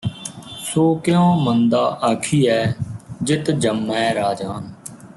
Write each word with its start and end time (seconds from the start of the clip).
ਸੋ 0.63 0.83
ਕਿਉਂ 0.95 1.35
ਮੰਦਾ 1.35 1.81
ਆਖੀਐ 2.03 2.57
ਜਿਤ 3.23 3.51
ਜੰਮੈਂ 3.51 4.13
ਰਾਜਾਨ 4.15 4.71